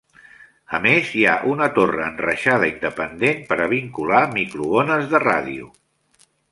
A 0.77 0.79
més, 0.85 1.11
hi 1.19 1.25
ha 1.25 1.35
una 1.51 1.67
torre 1.75 2.07
enreixada 2.13 2.71
independent 2.73 3.47
per 3.53 3.61
a 3.67 3.69
vincular 3.77 4.27
microones 4.41 5.11
de 5.15 5.27
ràdio. 5.31 5.75